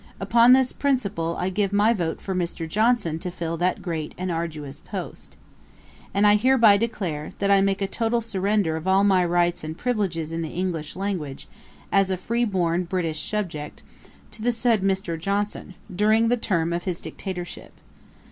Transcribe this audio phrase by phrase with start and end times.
[0.19, 2.67] Upon this principle, I give my vote for Mr.
[2.67, 5.37] Johnson to fill that great and arduous post.
[6.11, 9.77] And I hereby declare, that I make a total surrender of all my rights and
[9.77, 11.47] privileges in the English language,
[11.91, 13.83] as a free born British subject,
[14.31, 15.19] to the said Mr.
[15.19, 17.71] Johnson, during the term of his dictatorship.